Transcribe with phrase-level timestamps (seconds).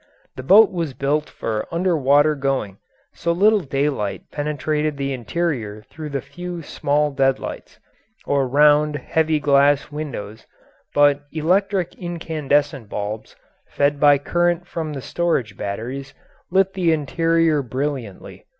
[0.35, 2.79] The boat was built for under water going,
[3.13, 7.77] so little daylight penetrated the interior through the few small deadlights,
[8.25, 10.47] or round, heavy glass windows,
[10.95, 13.35] but electric incandescent bulbs
[13.67, 16.15] fed by current from the storage batteries
[16.49, 18.47] lit the interior brilliantly.